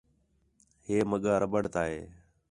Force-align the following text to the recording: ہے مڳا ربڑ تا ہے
ہے 0.85 0.97
مڳا 1.09 1.33
ربڑ 1.41 1.63
تا 1.73 1.81
ہے 1.91 2.01